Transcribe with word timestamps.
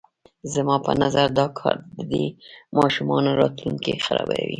زما 0.53 0.75
په 0.85 0.91
نظر 1.01 1.27
دا 1.39 1.47
کار 1.59 1.75
د 1.97 1.99
دې 2.11 2.25
ماشومانو 2.77 3.29
راتلونکی 3.41 3.93
خرابوي. 4.05 4.49